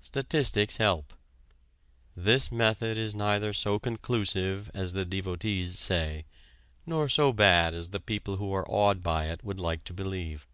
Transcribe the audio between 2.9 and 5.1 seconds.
is neither so conclusive as the